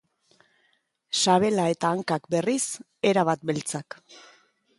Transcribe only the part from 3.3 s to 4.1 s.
beltzak.